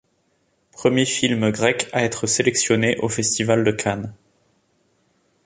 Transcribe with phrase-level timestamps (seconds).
[0.71, 4.15] Premier film grec à être sélectionné au festival de Cannes.